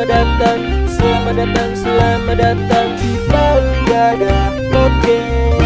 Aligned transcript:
selamat 0.00 0.16
datang, 0.16 0.60
selamat 0.88 1.34
datang, 1.36 1.70
selamat 1.76 2.36
datang 2.40 2.88
di 2.96 3.12
Paligada 3.28 4.36
Podcast. 4.72 5.59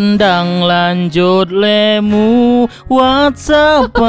Gondang 0.00 0.64
lanjut 0.64 1.52
lemu 1.52 2.64
whatsappan 2.88 4.08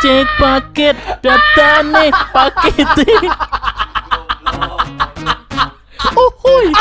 Cek 0.00 0.24
paket 0.40 0.96
data 1.20 1.84
nih 1.84 2.08
paket 2.32 2.88
Uhuy 6.16 6.72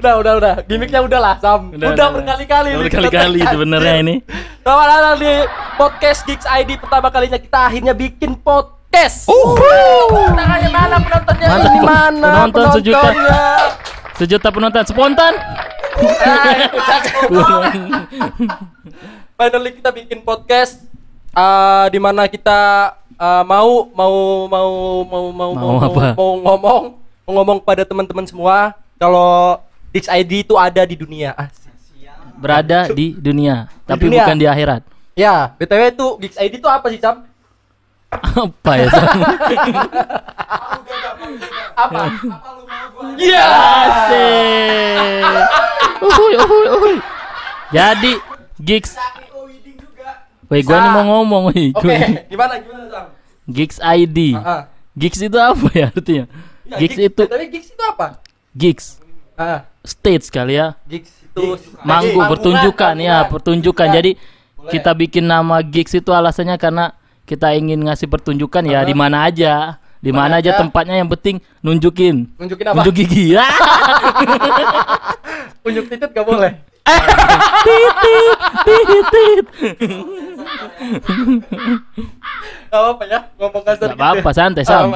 Udah, 0.00 0.20
udah, 0.20 0.32
udah. 0.36 0.60
Gimiknya 0.68 1.00
udah 1.04 1.20
lah, 1.20 1.36
Sam. 1.40 1.72
Udah, 1.76 1.92
Udah, 1.92 2.08
udah, 2.08 2.08
berkali-kali. 2.20 2.72
udah 2.76 2.88
berkali-kali 2.88 3.40
sebenarnya 3.44 3.94
ini. 4.00 4.24
Selamat 4.64 4.86
datang 4.92 5.16
di 5.20 5.44
podcast 5.76 6.24
Geeks 6.24 6.44
ID 6.44 6.80
pertama 6.80 7.12
kalinya 7.12 7.36
kita 7.36 7.68
akhirnya 7.68 7.92
bikin 7.96 8.36
podcast. 8.40 9.28
Tangannya 9.28 10.68
mana 10.68 10.96
penontonnya? 11.04 11.48
Mantap. 11.48 11.68
Ini 11.68 11.80
mana 11.84 12.28
Penonton 12.48 12.80
sejuta. 12.80 13.08
Sejuta 14.16 14.48
penonton 14.48 14.84
spontan 14.88 15.32
Finally 19.36 19.70
kita 19.72 19.90
bikin 19.90 20.20
podcast 20.20 20.84
eh, 21.30 21.86
di 21.88 21.98
mana 21.98 22.26
kita 22.26 22.92
eh, 23.10 23.42
mau 23.42 23.88
mau 23.88 24.14
mau 24.46 24.70
mau 25.04 25.26
mau 25.32 25.52
Mau 25.52 25.76
apa? 25.80 26.14
mau 26.14 26.30
ngomong 26.38 26.82
mau 27.24 27.32
ngomong 27.34 27.58
pada 27.60 27.82
teman-teman 27.82 28.24
semua 28.24 28.74
kalau 28.96 29.58
Geeks 29.90 30.06
ID 30.06 30.46
itu 30.46 30.54
ada 30.54 30.86
di 30.86 30.94
dunia. 30.94 31.34
Ah, 31.34 31.50
Berada 32.38 32.86
di 32.88 33.12
dunia 33.12 33.66
Tapi 33.84 34.06
dunia. 34.06 34.22
bukan 34.22 34.36
di 34.38 34.46
akhirat 34.46 34.80
Ya, 35.12 35.52
BTW 35.58 35.82
itu 35.90 36.06
Geeks 36.22 36.38
ID 36.38 36.54
itu 36.56 36.68
apa 36.70 36.86
sih, 36.88 36.96
Sam? 36.96 37.26
Apa 38.10 38.70
ya 38.74 38.86
Sam? 38.88 39.04
Apa? 41.76 42.02
Iya. 43.16 43.44
Asik. 43.86 45.36
Uhuy 46.00 46.32
uhuy 46.36 46.66
uhuy. 46.70 46.96
Jadi 47.70 48.12
Gigs 48.58 48.96
Woi 50.50 50.66
gua 50.66 50.82
nih 50.82 50.90
mau 50.90 51.04
ngomong 51.06 51.42
woi 51.46 51.70
Oke, 51.70 52.26
gimana 52.26 52.58
gimana, 52.58 52.84
Sam? 52.90 53.04
Gigs 53.46 53.78
ID 53.78 54.34
Ah, 54.34 54.66
Gigs 54.92 55.22
itu 55.22 55.38
apa 55.38 55.68
ya 55.70 55.86
artinya? 55.88 56.26
Ya, 56.66 56.76
Gigs 56.76 56.98
gigs- 56.98 57.06
itu 57.06 57.22
Tapi 57.24 57.46
gigs 57.46 57.68
itu 57.70 57.82
apa? 57.86 58.18
Gigs 58.50 58.86
Ah, 59.38 59.62
Stage 59.80 60.26
kali 60.28 60.58
ya. 60.58 60.74
Gigs 60.84 61.14
itu 61.22 61.54
Manggung 61.80 62.26
pertunjukan 62.26 62.98
ya 62.98 63.22
pertunjukan. 63.24 63.86
Ya, 63.88 63.94
Jadi 63.94 64.10
boleh. 64.58 64.70
kita 64.74 64.90
bikin 64.92 65.24
nama 65.24 65.62
Gigs 65.62 65.94
itu 65.94 66.10
alasannya 66.10 66.58
karena 66.58 66.98
kita 67.22 67.54
ingin 67.54 67.86
ngasih 67.86 68.10
pertunjukan 68.10 68.66
ya 68.66 68.82
di 68.82 68.92
mana 68.92 69.30
aja 69.30 69.78
di 70.00 70.10
Mana 70.10 70.40
aja 70.40 70.56
tempatnya 70.56 70.96
yang 70.96 71.08
penting 71.12 71.44
nunjukin 71.60 72.24
Nunjukin 72.40 72.66
apa? 72.72 72.80
Nunjuk 72.80 72.94
gigi 73.04 73.36
ya. 73.36 73.44
Unjuk 75.68 75.92
titit 75.92 76.10
gak 76.10 76.24
boleh. 76.24 76.56
titit 77.68 78.36
titit 78.64 79.44
Gak 82.72 82.80
apa-apa 82.80 83.04
ya, 83.04 83.20
ngomong 83.36 83.62
kasar 83.62 83.92
Gak 83.92 83.98
apa-apa, 84.00 84.30
santai, 84.32 84.64
Sam. 84.64 84.88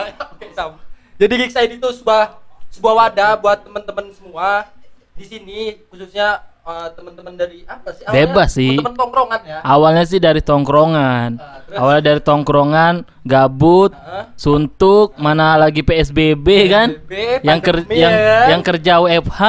Jadi 1.14 1.32
Geeks 1.46 1.54
ID 1.54 1.78
itu 1.78 1.88
sebuah 1.94 2.42
sebuah 2.74 2.94
wadah 3.06 3.38
buat 3.38 3.62
teman-teman 3.62 4.10
semua 4.10 4.66
di 5.14 5.22
sini 5.22 5.78
khususnya 5.86 6.42
eh, 6.64 6.88
teman-teman 6.92 7.34
dari 7.34 7.58
apa 7.64 7.88
sih? 7.90 8.02
Awalnya 8.02 8.16
Bebas 8.24 8.48
sih. 8.50 8.72
Teman-teman 8.72 8.96
tongkrongan 8.96 9.40
ya. 9.44 9.58
Awalnya 9.60 10.04
sih 10.04 10.18
dari 10.18 10.40
tongkrongan. 10.40 11.30
Terus? 11.36 11.76
Awalnya 11.76 12.02
dari 12.04 12.20
tongkrongan, 12.20 12.94
gabut, 13.22 13.92
Ah. 13.92 14.32
suntuk, 14.34 15.12
mana 15.16 15.56
lagi 15.56 15.80
PSBB 15.80 16.46
kan? 16.66 16.88
PSBB, 17.04 17.12
Yang 17.42 17.58
ker 17.60 17.76
yang 17.90 18.12
ya 18.12 18.24
kan? 18.24 18.46
yang 18.48 18.62
kerja 18.62 18.92
WFH, 18.98 19.42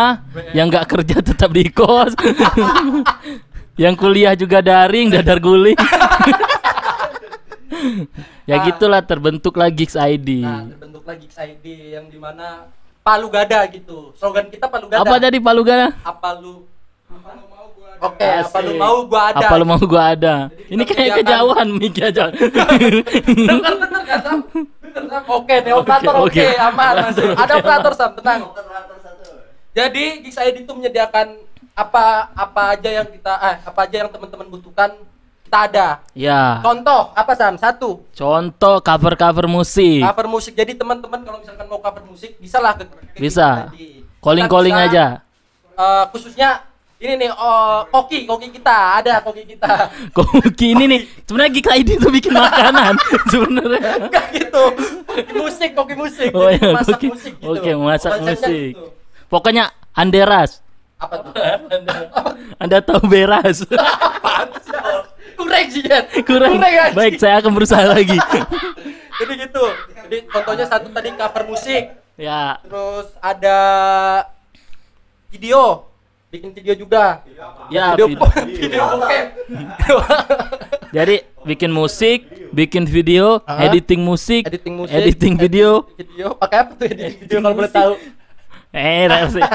yang 0.51 0.65
nggak 0.67 0.85
kerja 0.87 1.15
tetap 1.21 1.49
di 1.49 1.67
kos. 1.69 2.11
yang 3.83 3.93
kuliah 3.93 4.33
juga 4.33 4.59
daring, 4.59 5.11
dadar 5.11 5.39
guling. 5.39 5.75
ya 8.45 8.55
Ah. 8.57 8.63
gitulah 8.63 9.01
terbentuk 9.01 9.55
lagi 9.55 9.83
Gigs 9.83 9.95
ID. 9.95 10.41
Nah, 10.41 10.63
terbentuklah 10.69 11.15
Geeks 11.15 11.37
ID 11.37 11.65
yang 11.93 12.07
di 12.07 12.15
mana 12.15 12.69
Palu 13.01 13.29
Gada 13.29 13.61
gitu. 13.69 14.13
Slogan 14.15 14.49
kita 14.49 14.65
Palu 14.65 14.87
Gada. 14.87 15.03
Apa 15.03 15.15
tadi 15.19 15.37
Palu 15.37 15.61
Gana? 15.61 15.93
Apa 16.01 16.39
lu 16.39 16.65
Oke, 17.95 18.27
apa 18.27 18.57
lu 18.59 18.73
mau 18.75 18.97
gua 19.07 19.21
ada. 19.31 19.47
Apa 19.47 19.53
lu 19.55 19.65
mau 19.65 19.79
gua 19.79 20.03
ada? 20.11 20.35
Jadi 20.51 20.67
Ini 20.67 20.83
kayak 20.83 21.09
kejauhan 21.23 21.67
mic 21.73 21.95
aja. 21.97 22.27
Dengar 23.49 23.73
bener 23.79 24.01
kan 24.03 24.19
Sam? 24.19 24.39
Bener, 24.51 25.03
Sam? 25.07 25.23
Oke, 25.25 25.55
nih 25.63 25.73
operator 25.73 26.13
Oke, 26.21 26.45
aman. 26.59 26.93
Ada 27.33 27.53
operator 27.55 27.93
Sam, 27.95 28.11
tenang. 28.19 28.41
Jadi 29.71 30.03
Geeks 30.23 30.39
ID 30.39 30.63
itu 30.63 30.71
menyediakan 30.71 31.39
apa 31.75 32.31
apa 32.31 32.61
aja 32.71 32.87
yang 32.89 33.07
kita 33.11 33.35
eh 33.35 33.55
apa 33.67 33.79
aja 33.83 33.95
yang 33.99 34.09
teman-teman 34.09 34.47
butuhkan 34.47 34.95
kita 35.43 35.57
ada. 35.67 35.87
ya. 36.11 36.59
Contoh 36.59 37.11
apa 37.11 37.31
Sam? 37.35 37.55
Satu, 37.55 38.03
Contoh 38.11 38.79
cover-cover 38.79 39.47
musik. 39.47 40.03
cover 40.03 40.27
musik. 40.27 40.51
Jadi 40.51 40.75
teman-teman 40.75 41.19
kalau 41.21 41.39
misalkan 41.39 41.65
mau 41.67 41.79
cover 41.79 42.03
musik 42.07 42.35
bisa 42.39 42.59
lah 42.59 42.75
ke, 42.75 42.83
ke 42.83 43.19
Bisa. 43.19 43.71
Calling-calling 44.19 44.75
aja. 44.75 45.23
eh, 45.75 46.03
khususnya 46.09 46.63
ini 46.95 47.13
nih 47.19 47.29
oh, 47.29 47.83
koki 47.91 48.23
koki 48.23 48.55
kita 48.55 49.03
ada 49.03 49.19
koki 49.19 49.43
kita 49.43 49.91
Koki 50.17 50.71
ini 50.71 50.83
nih, 50.87 50.99
sebenarnya 51.27 51.51
Geek 51.51 51.67
ID 51.67 51.89
itu 51.99 52.07
bikin 52.07 52.31
makanan 52.31 52.95
sebenarnya. 53.31 54.07
Enggak 54.07 54.25
gitu. 54.31 54.63
Koki 55.03 55.33
musik, 55.35 55.69
koki 55.75 55.95
musik. 55.95 56.29
Oh 56.31 56.47
iya, 56.47 56.71
masak 56.71 56.95
Koki. 56.97 57.07
musik 57.11 57.33
gitu. 57.35 57.51
Oke, 57.51 57.71
masak 57.75 58.11
Bahasanya 58.15 58.31
musik. 58.31 58.71
gitu. 58.71 58.85
Pokoknya 59.27 59.63
Anderas. 59.91 60.63
Apa 60.95 61.15
tuh? 61.19 61.31
Anda 62.63 62.79
tahu 62.79 63.03
beras. 63.11 63.67
Kurang 65.35 65.67
sih. 65.67 65.83
Kurang. 66.23 66.63
anjing. 66.63 66.95
Baik, 66.95 67.19
saya 67.19 67.43
akan 67.43 67.51
berusaha 67.51 67.83
lagi. 67.83 68.15
Jadi 69.19 69.33
gitu. 69.35 69.65
Jadi 70.07 70.17
contohnya 70.31 70.65
satu 70.67 70.87
tadi 70.91 71.11
cover 71.15 71.43
musik, 71.47 71.83
ya, 72.15 72.59
terus 72.63 73.11
ada 73.19 73.59
video. 75.27 75.91
Bikin 76.35 76.51
video 76.51 76.73
juga. 76.77 77.23
ya. 77.69 77.95
video 77.95 78.05
vid- 78.11 78.21
video 78.51 78.83
oke. 78.95 79.19
Jadi 80.95 81.15
bikin 81.43 81.71
musik, 81.71 82.19
bikin 82.51 82.83
video, 82.83 83.39
Ah. 83.43 83.63
editing 83.63 83.99
musik, 83.99 84.47
Editing 84.47 84.75
musik, 84.77 84.95
editing 84.95 85.35
video. 85.35 85.87
Video 85.93 86.35
pakai 86.35 86.57
apa 86.61 86.71
tuh 86.73 86.85
editing 86.87 87.15
video 87.21 87.37
kalau 87.41 87.55
boleh 87.55 87.71
tahu? 87.71 87.93
Eh, 88.71 89.07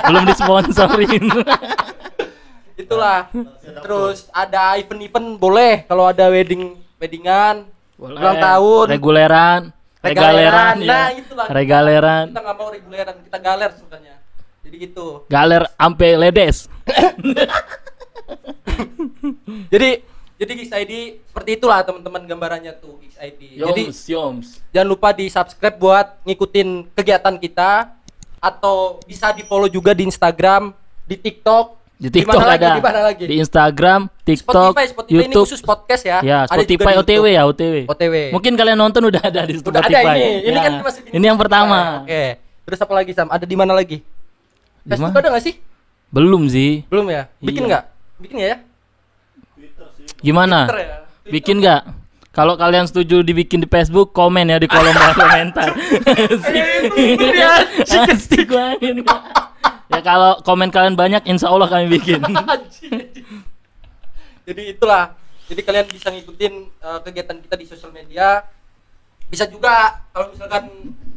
belum 0.04 0.24
disponsorin. 0.24 1.24
Itulah. 2.82 3.28
Terus 3.60 4.28
ada 4.30 4.76
event-event 4.76 5.36
boleh 5.36 5.84
kalau 5.84 6.08
ada 6.08 6.28
wedding 6.28 6.80
weddingan, 6.96 7.68
ulang 7.96 8.36
tahun. 8.38 8.86
reguleran, 8.90 9.60
regaleran, 10.00 10.00
Regaleran. 10.00 10.74
Nah, 10.80 11.06
ya. 11.06 11.20
itulah. 11.20 11.46
regaleran, 11.46 12.24
Kita 12.28 12.40
nggak 12.40 12.56
mau 12.56 12.68
reguleran, 12.68 13.16
kita 13.20 13.38
galer 13.38 13.70
sukanya. 13.76 14.09
Jadi 14.70 14.76
gitu. 14.80 15.26
galer 15.26 15.66
ampe 15.74 16.14
ledes. 16.14 16.70
Jadi 19.68 19.90
jadi 20.36 20.52
Geeks 20.56 20.72
ID 20.72 20.92
seperti 21.20 21.50
itulah 21.52 21.82
teman-teman 21.82 22.22
gambarannya 22.24 22.72
tuh 22.74 22.96
Geeks 22.98 23.18
ID. 23.18 23.60
Jadi 23.60 23.82
Yoms, 23.84 23.98
yoms. 24.06 24.46
jangan 24.70 24.88
lupa 24.88 25.10
di 25.10 25.26
subscribe 25.26 25.76
buat 25.76 26.06
ngikutin 26.22 26.68
kegiatan 26.94 27.34
kita 27.36 27.92
atau 28.38 29.02
bisa 29.04 29.34
di 29.34 29.42
follow 29.42 29.68
juga 29.68 29.92
di 29.92 30.06
Instagram, 30.06 30.72
di 31.04 31.18
TikTok. 31.18 31.76
Di 32.00 32.08
TikTok 32.08 32.32
Di 32.32 32.40
mana 32.40 32.48
lagi? 32.48 32.64
ada. 32.64 32.70
Di 32.72 32.80
mana 32.80 33.00
lagi? 33.04 33.24
Di 33.26 33.36
Instagram, 33.36 34.00
TikTok, 34.24 34.72
Spotify, 34.72 34.86
Spotify 34.88 35.12
ini 35.12 35.20
YouTube. 35.20 35.44
khusus 35.44 35.60
podcast 35.60 36.02
ya. 36.02 36.18
Ya, 36.24 36.38
Spotify 36.48 36.94
OTW 36.96 37.24
ya, 37.28 37.42
OTW. 37.44 37.74
OTW. 37.84 38.14
Mungkin 38.32 38.52
kalian 38.56 38.78
nonton 38.80 39.02
udah 39.04 39.20
ada 39.20 39.44
di 39.44 39.60
Udah 39.60 39.84
Spotify. 39.84 40.00
ada 40.00 40.16
ini. 40.16 40.28
Ini 40.40 40.56
Ya. 40.56 40.62
kan 40.64 40.72
masih 40.80 41.00
Ini 41.10 41.24
yang 41.26 41.36
pertama. 41.36 42.00
Oke. 42.00 42.40
Terus 42.64 42.78
apa 42.80 42.92
lagi 42.94 43.12
Sam? 43.12 43.28
Ada 43.28 43.44
di 43.44 43.52
mana 43.52 43.76
lagi? 43.76 44.00
Facebook 44.86 45.16
ada 45.16 45.28
nggak 45.32 45.44
sih? 45.44 45.54
Belum 46.10 46.42
sih. 46.46 46.82
Belum 46.88 47.06
ya? 47.06 47.28
Bikin 47.38 47.62
Iya. 47.64 47.68
nggak? 47.68 47.84
Bikin 48.20 48.36
ya? 48.38 48.56
Gimana? 50.20 50.58
Twitter 50.68 50.80
ya. 50.82 50.96
Bikin 51.24 51.56
nggak? 51.62 51.82
Kalau 52.30 52.54
kalian 52.54 52.86
setuju 52.86 53.26
dibikin 53.26 53.58
di 53.58 53.66
Facebook, 53.66 54.14
komen 54.14 54.46
ya 54.46 54.62
di 54.62 54.70
kolom 54.70 54.94
komentar. 55.18 55.74
Asik, 57.82 58.06
asik 58.06 58.46
banget. 58.46 59.02
Ya 59.90 60.00
kalau 60.00 60.38
komen 60.46 60.70
kalian 60.70 60.94
banyak, 60.94 61.26
insya 61.26 61.50
Allah 61.50 61.66
kami 61.66 61.90
bikin. 61.90 62.22
Jadi 64.46 64.62
itulah. 64.70 65.14
Jadi 65.50 65.60
kalian 65.66 65.86
bisa 65.90 66.14
ngikutin 66.14 66.54
uh, 66.78 67.02
kegiatan 67.02 67.34
kita 67.42 67.58
di 67.58 67.66
sosial 67.66 67.90
media. 67.90 68.46
Bisa 69.26 69.50
juga 69.50 69.98
kalau 70.14 70.30
misalkan 70.30 70.64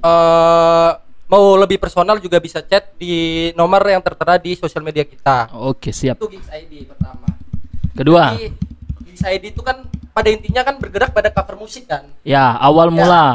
uh, 0.01 0.97
mau 1.33 1.57
lebih 1.57 1.81
personal 1.81 2.17
juga 2.17 2.37
bisa 2.37 2.61
chat 2.61 2.93
di 2.93 3.13
nomor 3.53 3.81
yang 3.83 3.99
tertera 3.99 4.37
di 4.37 4.53
sosial 4.53 4.81
media 4.81 5.01
kita. 5.01 5.49
Oke 5.51 5.89
siap. 5.89 6.15
Itu 6.15 6.29
Gigs 6.29 6.45
ID 6.47 6.85
pertama. 6.85 7.25
Kedua, 7.91 8.23
Jadi 8.31 8.53
Gigs 9.03 9.23
ID 9.23 9.43
itu 9.49 9.61
kan 9.61 9.81
pada 10.09 10.29
intinya 10.29 10.61
kan 10.61 10.77
bergerak 10.77 11.09
pada 11.09 11.29
cover 11.29 11.57
musik 11.57 11.89
kan. 11.89 12.05
ya 12.21 12.53
awal 12.53 12.87
Ya. 12.87 12.95
mula. 12.95 13.25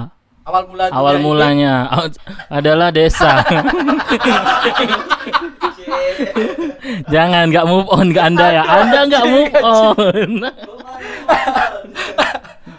Awal 0.43 0.65
mula 0.65 0.85
Awal 0.89 1.15
ini- 1.15 1.23
mulanya 1.23 1.75
adalah 2.55 2.89
desa. 2.89 3.43
Jangan 7.09 7.51
nggak 7.51 7.67
move 7.67 7.89
on 7.89 8.09
ke 8.09 8.21
anda 8.21 8.47
ya. 8.49 8.63
Anda 8.65 8.99
nggak 9.05 9.25
move 9.27 9.53
on. 9.67 10.31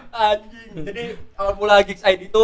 Anjing. 0.10 0.72
Jadi 0.80 1.04
awal 1.36 1.54
mula 1.56 1.76
Gigs 1.82 2.02
ID 2.02 2.30
itu 2.30 2.44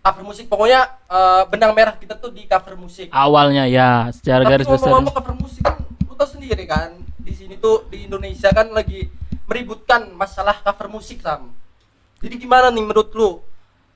cover 0.00 0.22
musik 0.22 0.46
pokoknya 0.46 0.80
eh, 1.06 1.42
benang 1.46 1.72
merah 1.72 1.94
kita 1.94 2.14
tuh 2.14 2.30
di 2.30 2.44
cover 2.44 2.74
musik. 2.74 3.08
Awalnya 3.08 3.64
ya, 3.64 4.08
secara 4.10 4.42
Tapi 4.42 4.50
garis 4.50 4.66
besar. 4.66 4.76
ngomong-ngomong 4.86 5.14
cover 5.14 5.34
musik 5.36 5.62
kan 5.62 5.76
lu 6.00 6.14
tau 6.14 6.26
sendiri 6.26 6.64
kan 6.64 6.90
di 7.16 7.32
sini 7.32 7.54
tuh 7.54 7.84
di 7.86 8.04
Indonesia 8.04 8.48
kan 8.48 8.68
lagi 8.70 9.08
meributkan 9.44 10.08
masalah 10.12 10.56
cover 10.58 10.88
musik 10.90 11.20
Sam. 11.20 11.52
Jadi 12.18 12.36
gimana 12.38 12.68
nih 12.68 12.82
menurut 12.82 13.10
lu 13.10 13.40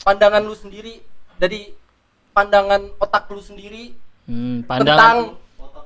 pandangan 0.01 0.41
lu 0.41 0.53
sendiri 0.53 1.01
dari 1.35 1.73
pandangan 2.31 2.93
otak 2.97 3.29
lu 3.29 3.41
sendiri 3.41 3.95
Hmm, 4.25 4.65
tentang 4.65 4.89
pandangan 4.89 5.17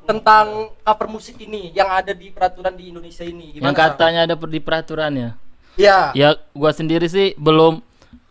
tentang 0.01 0.47
cover 0.79 1.09
musik 1.11 1.37
ini 1.39 1.69
yang 1.71 1.91
ada 1.91 2.11
di 2.11 2.31
peraturan 2.31 2.73
di 2.73 2.89
Indonesia 2.89 3.21
ini 3.21 3.53
yang 3.53 3.61
gimana 3.61 3.75
Sam? 3.75 3.81
katanya 3.85 4.21
ada 4.25 4.35
per- 4.35 4.49
di 4.49 4.57
peraturannya. 4.59 5.31
Iya. 5.75 5.99
Ya, 6.13 6.29
gua 6.51 6.71
sendiri 6.71 7.07
sih 7.07 7.35
belum 7.35 7.83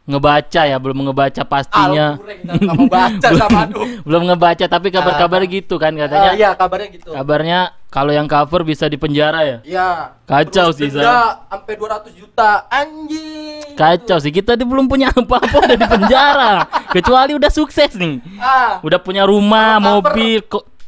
ngebaca 0.07 0.61
ya, 0.63 0.77
belum 0.79 1.03
ngebaca 1.03 1.43
pastinya. 1.43 2.15
Baca 2.87 3.27
sama 3.43 3.67
belum 4.07 4.23
ngebaca 4.25 4.65
tapi 4.65 4.87
kabar-kabar 4.87 5.43
gitu 5.43 5.75
kan 5.75 5.91
katanya. 5.91 6.31
Ah, 6.31 6.35
iya 6.35 6.49
kabarnya 6.55 6.87
gitu. 6.95 7.11
Kabarnya 7.11 7.59
kalau 7.87 8.11
yang 8.11 8.23
cover 8.25 8.63
bisa 8.63 8.87
dipenjara 8.87 9.43
ya. 9.43 9.57
Iya. 9.67 9.89
Kacau 10.23 10.71
Terus 10.71 10.79
sih, 10.79 10.89
denda 10.91 11.43
sampai 11.45 11.73
200 11.75 12.15
juta. 12.15 12.51
Anjing. 12.67 13.75
Kacau 13.75 14.17
sih, 14.19 14.31
kita 14.31 14.55
belum 14.55 14.87
punya 14.87 15.11
apa-apa 15.11 15.55
udah 15.61 15.77
di 15.77 15.87
penjara. 15.87 16.53
Kecuali 16.95 17.35
udah 17.35 17.51
sukses 17.51 17.91
nih. 17.93 18.23
Ah, 18.39 18.79
Udah 18.83 18.99
punya 18.99 19.23
rumah, 19.23 19.75
cover- 19.77 20.15
mobil, 20.15 20.39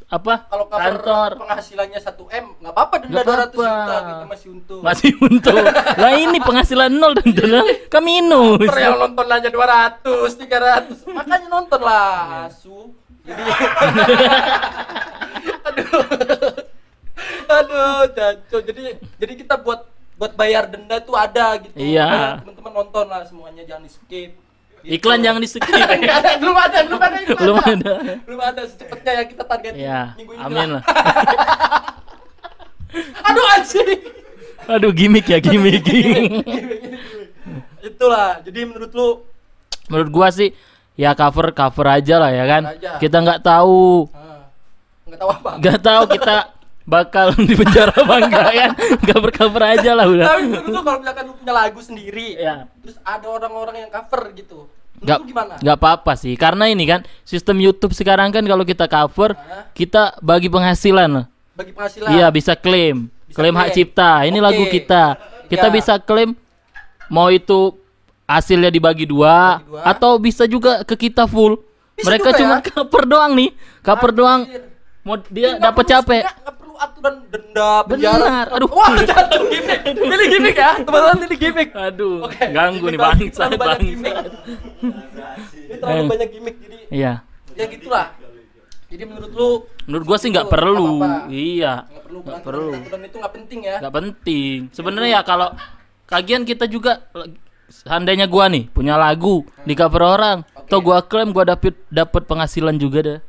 apa? 0.09 0.33
kalau 0.49 0.65
kantor. 0.65 1.29
penghasilannya 1.37 1.99
1 2.01 2.17
M, 2.41 2.45
nggak 2.65 2.73
apa-apa 2.73 2.95
denda 3.05 3.21
Nggak 3.21 3.53
200 3.53 3.53
juta 3.53 3.95
kita 4.01 4.25
masih 4.25 4.47
untung. 4.49 4.81
Masih 4.81 5.11
untung. 5.21 5.61
lah 6.01 6.13
ini 6.17 6.37
penghasilan 6.41 6.89
nol 6.89 7.13
dan 7.13 7.29
denda 7.29 7.61
kami 7.93 8.25
minus. 8.25 8.65
Yang 8.73 8.97
nonton 8.97 9.27
aja 9.29 9.49
200, 9.53 10.01
300. 11.05 11.13
Makanya 11.13 11.47
nonton 11.47 11.81
lah, 11.85 12.49
asu. 12.49 12.89
Jadi 13.21 13.37
Aduh. 15.69 16.01
Aduh, 17.49 18.01
caco. 18.09 18.57
Jadi 18.65 18.81
jadi 19.21 19.33
kita 19.37 19.61
buat 19.61 19.85
buat 20.17 20.33
bayar 20.33 20.67
denda 20.67 20.97
tuh 20.99 21.13
ada 21.13 21.55
gitu. 21.61 21.77
Iya. 21.77 22.09
Makanya 22.09 22.41
Teman-teman 22.43 22.73
nonton 22.73 23.05
lah 23.07 23.21
semuanya 23.29 23.63
jangan 23.63 23.85
di 23.85 23.91
skip. 23.93 24.31
Gitu. 24.79 24.95
Iklan 24.95 25.19
jangan 25.19 25.39
di 25.39 25.45
skip. 25.45 25.67
Belum 26.41 26.55
ada, 26.55 26.77
belum 26.83 26.97
ada 26.97 27.15
iklan. 27.19 27.37
Belum 27.37 27.57
ada. 27.59 27.91
Belum 28.23 28.39
ada 28.39 28.61
secepatnya 28.63 29.11
yang 29.19 29.27
kita 29.27 29.43
target 29.43 29.71
Ya, 29.75 30.15
minggu 30.15 30.31
ini. 30.33 30.41
amin 30.41 30.67
lah. 30.79 30.83
Aduh 33.27 33.45
anjing. 33.53 33.99
Aduh 34.65 34.91
gimmick 34.91 35.25
ya 35.25 35.37
gimmick. 35.43 35.83
Itulah. 37.81 38.39
Jadi 38.41 38.59
menurut 38.63 38.91
lu 38.91 39.07
Menurut 39.89 40.09
gua 40.09 40.27
sih 40.29 40.53
ya 40.93 41.13
cover 41.13 41.49
cover 41.51 41.85
aja 41.89 42.15
lah 42.17 42.29
ya 42.29 42.45
kan. 42.45 42.63
Aja. 42.71 42.89
Kita 43.01 43.17
nggak 43.19 43.41
tahu, 43.41 44.05
ah, 44.13 44.45
nggak 45.09 45.17
tahu 45.17 45.29
apa. 45.33 45.49
nggak 45.57 45.79
tahu 45.81 46.03
kita 46.13 46.35
bakal 46.89 47.29
di 47.39 47.53
penjara 47.53 47.93
apa 47.93 48.15
enggak 48.17 48.49
kan. 48.51 48.69
Cover 49.05 49.31
cover 49.31 49.61
aja 49.63 49.91
lah 49.93 50.05
udah. 50.05 50.25
Tapi 50.27 50.41
menurut 50.43 50.65
lu 50.67 50.81
kalau 50.81 50.97
misalkan 50.99 51.23
lu 51.23 51.33
punya 51.35 51.53
lagu 51.53 51.79
sendiri, 51.79 52.27
Ya. 52.33 52.65
terus 52.81 52.97
ada 52.99 53.29
orang-orang 53.29 53.85
yang 53.85 53.91
cover 53.91 54.33
gitu. 54.33 54.65
Nggak 54.99 55.19
gimana? 55.23 55.53
nggak 55.55 55.77
apa-apa 55.77 56.11
sih 56.13 56.35
karena 56.35 56.67
ini 56.67 56.83
kan 56.83 56.99
sistem 57.23 57.55
YouTube 57.57 57.93
sekarang 57.93 58.27
kan 58.29 58.43
kalau 58.43 58.67
kita 58.67 58.83
cover 58.83 59.31
kita 59.71 60.17
bagi 60.19 60.49
penghasilan. 60.49 61.23
Bagi 61.53 61.71
penghasilan. 61.71 62.09
Iya 62.09 62.27
bisa 62.29 62.51
klaim, 62.51 63.07
Bisa 63.23 63.37
klaim 63.37 63.55
hak 63.55 63.69
cipta. 63.71 64.25
Ini 64.25 64.35
Oke. 64.35 64.43
lagu 64.43 64.63
kita. 64.65 65.15
Kita 65.47 65.67
Ya. 65.67 65.71
bisa 65.71 65.93
klaim 65.97 66.35
mau 67.07 67.29
itu 67.29 67.79
hasilnya 68.25 68.67
dibagi 68.67 69.03
dua, 69.03 69.57
Bagi 69.57 69.71
dua. 69.71 69.81
atau 69.87 70.11
bisa 70.17 70.43
juga 70.45 70.83
ke 70.83 70.99
kita 70.99 71.23
full. 71.25 71.55
Bisa 71.95 72.05
Mereka 72.09 72.29
cuma 72.33 72.55
ya? 72.57 72.63
cover 72.65 73.03
doang 73.05 73.31
nih, 73.33 73.49
cover 73.79 74.11
doang. 74.11 74.41
Anjir. 74.45 74.63
Mau 74.99 75.15
dia 75.25 75.47
nggak 75.53 75.63
dapat 75.63 75.85
capek. 75.89 76.21
Aturan 76.79 77.15
denda 77.27 77.83
penjara. 77.83 78.23
Benar. 78.23 78.45
Aduh. 78.55 78.69
Wah, 78.71 78.95
jatuh 79.09 79.43
gimmick. 79.45 79.79
Pilih 79.83 80.27
gimmick 80.29 80.55
ya. 80.55 80.71
Teman-teman 80.79 81.17
pilih 81.21 81.37
gimmick. 81.37 81.69
Aduh, 81.71 82.23
Oke, 82.23 82.43
ganggu 82.49 82.85
nih 82.87 82.95
bangsa, 82.97 83.43
Terlalu 83.45 83.59
banyak 83.59 83.79
gimmick. 83.83 84.15
Ini 85.59 85.75
terlalu 85.77 86.03
banyak 86.07 86.29
gimmick 86.29 86.55
jadi 86.57 86.75
Iya. 86.89 87.13
ya 87.53 87.65
gitulah. 87.67 88.07
Jadi 88.89 89.03
menurut 89.05 89.31
lu 89.31 89.49
Menurut 89.85 90.03
gua 90.03 90.17
sih 90.17 90.29
nggak 90.29 90.47
perlu. 90.47 90.87
nggak 90.97 91.09
apa-apa. 91.19 91.29
Iya. 91.29 91.73
nggak 91.83 92.01
perlu 92.01 92.19
peraturan 92.19 92.41
perlu. 92.41 92.69
peraturan 92.73 93.01
itu 93.03 93.15
nggak 93.19 93.33
penting 93.35 93.59
ya. 93.61 93.75
Nggak 93.77 93.95
penting. 93.95 94.57
Sebenarnya 94.71 95.09
ya 95.11 95.21
kalau 95.21 95.49
kagian 96.05 96.41
kita 96.41 96.65
juga 96.65 96.91
seandainya 97.67 98.25
gua 98.25 98.47
nih 98.47 98.65
punya 98.67 98.95
lagu 98.95 99.35
di 99.61 99.73
cover 99.73 100.01
orang, 100.01 100.37
Oke. 100.47 100.65
atau 100.65 100.79
gua 100.79 100.97
klaim 101.01 101.29
gua 101.29 101.45
dapet 101.45 101.77
dapat 101.87 102.25
penghasilan 102.25 102.75
juga 102.75 102.99
dah. 103.03 103.19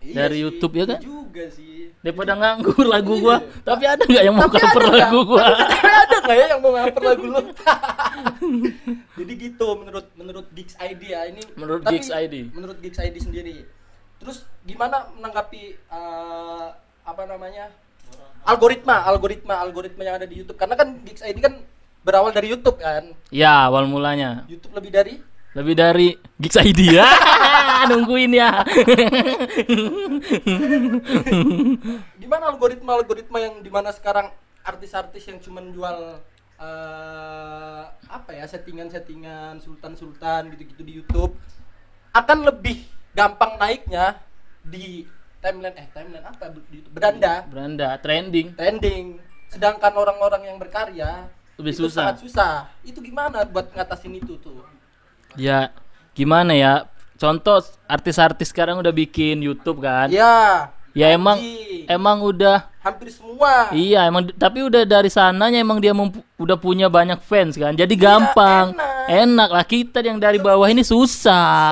Iya 0.00 0.14
dari 0.16 0.34
sih, 0.34 0.42
YouTube 0.42 0.74
ya 0.74 0.84
kan? 0.86 0.98
iya 0.98 1.04
juga 1.04 1.44
sih. 1.48 1.75
Daripada 2.06 2.38
nganggur 2.38 2.86
lagu 2.86 3.18
gua. 3.18 3.42
Tapi 3.66 3.82
ada 3.82 4.02
nggak 4.06 4.24
yang 4.30 4.36
mau 4.38 4.46
Tapi 4.46 4.62
cover 4.62 4.82
ada 4.86 4.94
lagu 4.94 5.18
gua? 5.26 5.42
Tapi 5.42 5.90
ada 5.90 6.16
nggak 6.22 6.36
ya 6.38 6.46
yang 6.54 6.60
mau 6.62 6.70
ngaper 6.70 7.02
lagu 7.02 7.26
lu? 7.26 7.40
Jadi 9.18 9.32
gitu 9.34 9.66
menurut 9.74 10.06
menurut 10.14 10.46
Gigs 10.54 10.78
ID 10.78 11.02
ya 11.02 11.26
ini. 11.26 11.42
Menurut 11.58 11.82
tapi 11.82 11.98
Gigs 11.98 12.14
ID. 12.14 12.34
Menurut 12.54 12.78
Gigs 12.78 12.98
ID 13.02 13.16
sendiri. 13.18 13.66
Terus 14.22 14.46
gimana 14.62 15.10
menanggapi 15.18 15.62
eh, 15.74 16.66
apa 17.02 17.22
namanya 17.26 17.74
algoritma 18.46 19.02
algoritma 19.02 19.58
algoritma 19.58 20.02
yang 20.06 20.16
ada 20.22 20.30
di 20.30 20.38
YouTube 20.38 20.54
karena 20.54 20.78
kan 20.78 21.02
Gigs 21.02 21.26
ID 21.26 21.42
kan 21.42 21.58
berawal 22.06 22.30
dari 22.30 22.54
YouTube 22.54 22.78
kan. 22.78 23.10
Ya, 23.34 23.66
awal 23.66 23.90
mulanya. 23.90 24.46
YouTube 24.46 24.78
lebih 24.78 24.94
dari 24.94 25.18
Lebih 25.56 25.74
dari 25.74 26.08
Gigs 26.36 26.60
ID 26.60 27.00
ya. 27.00 27.08
Nungguin 27.90 28.36
ya. 28.36 28.60
gimana 32.16 32.52
algoritma 32.52 32.92
algoritma 32.98 33.38
yang 33.40 33.54
di 33.62 33.70
mana 33.70 33.90
sekarang 33.92 34.28
artis-artis 34.60 35.24
yang 35.30 35.38
cuman 35.40 35.70
jual 35.72 36.20
eh, 36.58 37.82
apa 37.88 38.30
ya 38.34 38.44
settingan-settingan 38.44 39.62
sultan-sultan 39.62 40.50
gitu-gitu 40.52 40.82
di 40.82 40.92
YouTube 41.00 41.32
akan 42.12 42.48
lebih 42.48 42.82
gampang 43.12 43.56
naiknya 43.56 44.18
di 44.60 45.06
timeline 45.38 45.76
eh 45.78 45.86
timeline 45.94 46.26
apa 46.26 46.50
di 46.50 46.82
YouTube 46.82 46.92
beranda 46.92 47.46
Beranda 47.46 47.96
trending. 48.02 48.56
trending 48.58 49.04
sedangkan 49.46 49.94
orang-orang 49.94 50.50
yang 50.50 50.58
berkarya 50.58 51.30
Lebih 51.56 51.72
itu 51.72 51.86
susah. 51.86 52.12
sangat 52.12 52.18
susah 52.26 52.54
itu 52.82 52.98
gimana 53.00 53.46
buat 53.46 53.70
ngatasin 53.72 54.18
itu 54.18 54.34
tuh 54.42 54.66
Ya, 55.36 55.70
gimana 56.16 56.52
ya? 56.56 56.88
Contoh 57.16 57.64
artis-artis 57.88 58.52
sekarang 58.52 58.76
udah 58.80 58.92
bikin 58.92 59.40
YouTube 59.40 59.80
kan? 59.80 60.12
ya 60.12 60.68
Ya 60.96 61.12
emang 61.12 61.36
emang 61.84 62.24
udah 62.24 62.72
hampir 62.80 63.12
semua. 63.12 63.68
Iya 63.68 64.08
emang 64.08 64.32
tapi 64.32 64.64
udah 64.64 64.88
dari 64.88 65.12
sananya 65.12 65.60
emang 65.60 65.76
dia 65.76 65.92
udah 66.40 66.56
punya 66.56 66.88
banyak 66.88 67.20
fans 67.20 67.60
kan? 67.60 67.76
Jadi 67.76 67.92
gampang. 68.00 68.72
Iya, 68.72 69.12
enak. 69.12 69.20
enak. 69.28 69.48
lah 69.52 69.66
kita 69.68 70.00
yang 70.00 70.16
dari 70.16 70.40
bawah 70.40 70.64
ini 70.72 70.80
susah 70.80 71.04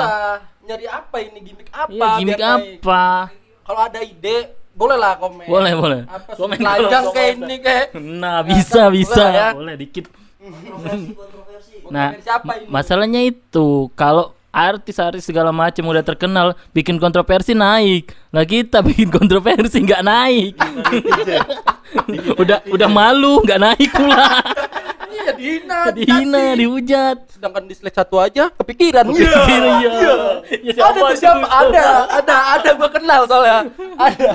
susah. 0.04 0.37
Nyari 0.68 0.87
apa 0.92 1.16
ini 1.25 1.40
gimmick 1.40 1.73
apa 1.73 1.88
iya 1.88 2.09
gimmick 2.21 2.40
apa? 2.44 3.33
Kalau 3.64 3.80
ada 3.80 4.00
ide 4.04 4.61
boleh 4.76 4.97
lah 5.00 5.16
komen. 5.16 5.49
Boleh 5.49 5.73
boleh. 5.73 6.00
Apa 6.04 6.30
Komen 6.37 6.61
telanjang 6.61 7.04
kayak 7.16 7.33
ini 7.40 7.56
kayak. 7.64 7.87
Nah 7.97 8.44
bisa 8.44 8.92
kan, 8.92 8.92
bisa. 8.92 9.25
boleh 9.25 9.40
ya. 9.40 9.49
boleh 9.56 9.75
dikit 9.80 10.04
Kontroversi 10.44 11.74
nah 11.88 12.16
siapa 12.20 12.52
ini? 12.60 12.68
masalahnya 12.68 13.20
itu 13.24 13.88
kalau 13.92 14.32
artis-artis 14.54 15.26
segala 15.26 15.50
macam 15.50 15.82
udah 15.90 16.06
terkenal 16.06 16.54
bikin 16.70 17.02
kontroversi 17.02 17.58
naik. 17.58 18.14
Lah 18.30 18.46
kita 18.46 18.80
bikin 18.86 19.10
kontroversi 19.10 19.82
nggak 19.82 20.02
naik. 20.06 20.54
Udah 22.42 22.58
udah 22.70 22.88
malu 22.90 23.42
nggak 23.42 23.60
naik 23.60 23.90
pula. 23.90 24.42
Iya 25.10 25.30
dihina 25.34 25.78
Dihina, 25.96 26.44
dihujat. 26.54 27.18
sedangkan 27.34 27.66
di 27.66 27.74
slide 27.74 27.94
satu 27.94 28.18
aja 28.18 28.50
kepikiran. 28.50 29.10
Kepikiran, 29.10 29.74
iya. 29.82 29.90
Ya, 30.62 30.72
ada 30.90 31.00
tuh 31.02 31.18
siapa? 31.18 31.46
Ada 31.46 31.86
ada 32.22 32.36
ada 32.58 32.68
gua 32.78 32.90
kenal 32.90 33.20
soalnya. 33.26 33.66
Ada. 33.98 34.30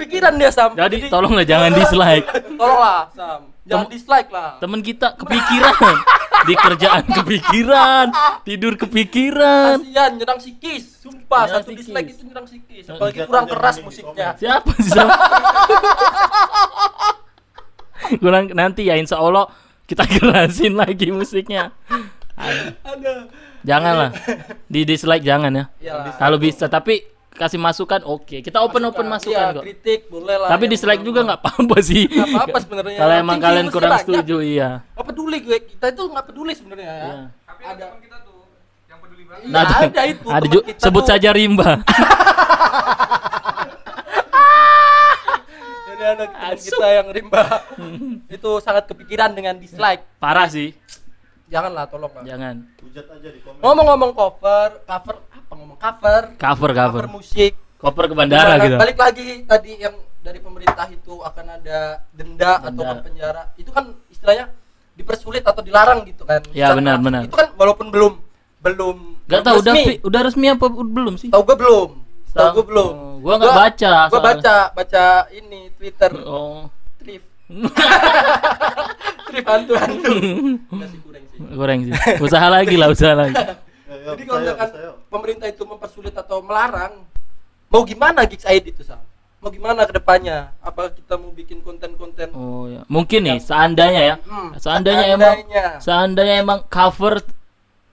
Pikiran 0.00 0.32
dia 0.40 0.48
sam. 0.52 0.72
Jadi 0.76 1.12
tolonglah 1.12 1.44
jangan 1.44 1.76
dislike. 1.76 2.24
tolonglah 2.56 3.08
sam 3.12 3.51
jangan 3.62 3.86
dislike 3.88 4.28
lah 4.28 4.58
Temen 4.58 4.80
kita 4.80 5.14
kepikiran. 5.14 5.96
Di 6.42 6.58
kerjaan 6.58 7.06
kepikiran, 7.06 8.06
tidur 8.42 8.74
kepikiran. 8.74 9.78
kasihan 9.78 10.10
nyerang 10.12 10.42
psikis 10.42 10.98
sumpah 10.98 11.46
Nyerang 11.46 11.54
satu 11.54 11.70
psikis. 11.70 11.86
dislike 11.86 12.08
itu 12.10 12.22
nyerang 12.26 12.46
psikis 12.46 12.84
apalagi 12.90 13.18
kurang 13.22 13.46
keras 13.46 13.76
musiknya 13.78 14.28
Siapa 14.34 14.72
sih? 14.74 14.90
Kurang 18.18 18.50
nanti 18.58 18.82
ya 18.84 18.98
insya 18.98 19.18
Allah 19.18 19.46
kita 19.86 20.02
kerasin 20.18 20.74
lagi 20.74 21.14
musiknya. 21.14 21.70
ada 22.34 23.30
Janganlah. 23.62 24.10
Di 24.66 24.82
dislike 24.82 25.22
jangan 25.22 25.54
ya. 25.54 25.64
Kalau 26.18 26.34
bisa 26.34 26.66
tapi 26.66 27.06
kasih 27.32 27.56
masukan 27.56 28.00
oke. 28.02 28.38
Kita 28.38 28.60
open 28.60 28.82
open 28.84 29.02
Iya, 29.02 29.12
masukan 29.12 29.44
kok. 29.52 29.62
kritik 29.62 30.00
boleh 30.06 30.36
lah 30.36 30.48
Tapi 30.48 30.64
dislike 30.66 31.00
juga 31.00 31.20
nggak 31.22 31.40
apa-apa 31.40 31.76
sih. 31.80 32.04
Nggak 32.04 32.28
apa-apa 32.30 32.58
sebenarnya. 32.58 32.98
Kalau 32.98 33.14
emang 33.14 33.28
penting 33.34 33.46
kalian 33.48 33.66
kurang 33.68 33.90
banyak. 33.90 34.02
setuju 34.02 34.36
iya. 34.40 34.70
Nggak 34.90 35.06
peduli 35.06 35.38
gue 35.40 35.58
kita 35.66 35.86
itu 35.88 36.02
nggak 36.04 36.24
peduli 36.24 36.52
sebenarnya 36.52 36.86
ya 36.86 36.96
Iya. 36.98 37.16
Tapi 37.42 37.62
Ada. 37.64 37.82
teman 37.82 38.00
kita 38.00 38.16
tuh 38.20 38.38
yang 38.84 38.98
peduli 39.00 39.22
banget. 39.24 39.44
Iya, 39.44 39.60
ada 39.82 40.02
itu 40.06 40.28
Ada 40.28 40.46
ju- 40.46 40.66
kita 40.66 40.80
sebut 40.80 41.02
tuh. 41.02 41.08
saja 41.08 41.28
Rimba. 41.30 41.70
Jadi 45.84 46.02
ada 46.04 46.24
teman 46.26 46.56
kita 46.58 46.86
yang 46.90 47.06
rimba 47.08 47.44
itu 48.28 48.50
sangat 48.58 48.84
kepikiran 48.86 49.30
dengan 49.30 49.54
dislike 49.56 50.02
Parah 50.16 50.46
sih. 50.46 50.72
janganlah 51.46 51.84
tolong 51.84 52.08
lah 52.10 52.24
Jangan. 52.24 52.64
Hujat 52.80 53.06
aja 53.08 53.28
di 53.28 53.40
komen. 53.40 53.60
ngomong-ngomong 53.60 54.10
cover 54.12 54.68
cover 54.82 55.16
apa 55.52 55.60
ngomong 55.60 55.76
cover 55.76 56.22
Cover 56.34 56.70
cover. 56.72 57.04
musik 57.12 57.52
Koper 57.76 58.08
ke 58.08 58.14
bandara 58.14 58.56
Gimana? 58.56 58.64
gitu. 58.64 58.76
balik 58.78 58.96
lagi 58.96 59.28
tadi 59.44 59.72
yang 59.76 59.92
dari 60.16 60.38
pemerintah 60.38 60.86
itu 60.88 61.18
akan 61.18 61.46
ada 61.52 62.00
denda, 62.08 62.52
atau 62.56 62.70
Denda. 62.72 62.88
kan 62.88 62.98
penjara 63.04 63.42
itu 63.52 63.68
kan 63.68 63.84
istilahnya 64.08 64.48
dipersulit 64.94 65.42
atau 65.42 65.60
dilarang 65.60 66.06
gitu 66.06 66.24
kan 66.24 66.40
Ya, 66.52 66.72
benar, 66.72 66.96
benar. 66.96 67.26
itu 67.26 67.34
kan 67.34 67.52
walaupun 67.52 67.92
belum 67.92 68.16
belum 68.60 68.96
Gak 69.28 69.44
tahu 69.44 69.60
udah 69.60 69.74
udah 70.00 70.20
resmi 70.24 70.46
apa 70.48 70.64
belum 70.72 71.14
sih? 71.16 71.28
tahu 71.28 71.42
gue 71.44 71.56
belum 71.58 71.88
tahu 72.30 72.48
gue 72.54 72.64
belum 72.66 72.92
Oh, 72.94 73.14
gua 73.20 73.34
nggak 73.36 73.54
baca 73.54 73.92
gue 74.08 74.20
baca 74.22 74.54
baca 74.72 75.04
ini 75.30 75.68
twitter 75.76 76.10
Oh. 76.22 76.72
trip 76.96 77.20
trip 79.28 79.44
hantu 79.44 79.72
hantu 79.76 80.12
Masih 80.70 80.98
kurang 81.04 81.24
sih 81.28 81.38
Goreng 81.52 81.80
sih. 81.84 81.92
Usaha 82.18 82.46
lagi 82.46 82.74
lah, 82.74 82.88
usaha 82.88 83.12
lagi. 83.12 83.34
Ayo, 84.02 84.12
jadi 84.12 84.22
kalau 84.24 84.40
misalkan 84.40 84.68
pemerintah 85.06 85.46
itu 85.46 85.62
mempersulit 85.62 86.10
atau 86.12 86.40
melarang 86.40 87.06
mau 87.68 87.82
gimana 87.82 88.24
gigs 88.24 88.42
ID 88.44 88.70
itu 88.70 88.82
sam 88.82 88.98
mau 89.38 89.46
gimana 89.48 89.82
ke 89.84 89.92
depannya 89.92 90.50
apa 90.58 90.90
kita 90.90 91.14
mau 91.16 91.30
bikin 91.30 91.58
konten-konten 91.60 92.30
Oh 92.32 92.66
ya. 92.66 92.82
Mungkin 92.86 93.22
nih 93.24 93.38
seandainya 93.38 94.02
ya. 94.04 94.14
Hmm, 94.20 94.50
Seandainya 94.56 95.04
emang 95.08 95.34
seandainya. 95.36 95.66
seandainya 95.78 96.34
emang 96.36 96.58
cover 96.64 97.22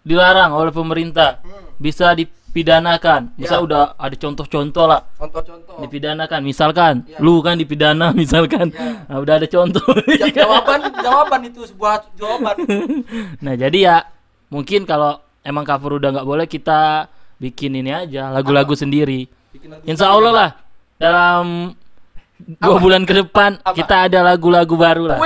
dilarang 0.02 0.50
oleh 0.52 0.70
pemerintah 0.72 1.42
Hmm. 1.42 1.74
bisa 1.76 2.14
dipidanakan. 2.14 3.34
Bisa 3.36 3.56
Ya. 3.56 3.62
udah 3.62 3.84
ada 3.96 4.16
contoh-contoh 4.16 4.86
lah 4.86 5.02
contoh-contoh 5.16 5.78
dipidanakan. 5.80 6.40
Misalkan 6.44 6.94
Ya. 7.08 7.18
lu 7.18 7.40
kan 7.40 7.54
dipidana 7.56 8.14
misalkan. 8.16 8.70
Ya. 8.70 9.06
Nah, 9.06 9.18
udah 9.20 9.34
ada 9.38 9.48
contoh. 9.48 9.86
Ja- 10.08 10.30
jawaban 10.40 10.80
jawaban 10.96 11.42
itu 11.46 11.66
sebuah 11.66 12.14
jawaban 12.14 12.56
nah, 13.46 13.54
jadi 13.54 13.78
ya 13.80 13.96
mungkin 14.50 14.84
kalau 14.84 15.18
emang 15.44 15.64
cover 15.64 16.00
udah 16.00 16.10
nggak 16.20 16.28
boleh 16.28 16.46
kita 16.46 17.08
bikin 17.40 17.80
ini 17.80 17.92
aja 17.92 18.30
lagu-lagu 18.30 18.76
sendiri. 18.76 19.26
Lagu 19.66 19.84
Insya 19.88 20.12
Allah 20.12 20.32
lah 20.32 20.50
dalam 21.00 21.74
dua 22.40 22.78
bulan 22.80 23.04
ke 23.04 23.12
depan 23.20 23.60
Apa? 23.60 23.76
kita 23.76 23.96
ada 24.08 24.20
lagu-lagu 24.24 24.72
baru 24.76 25.12
lah. 25.12 25.20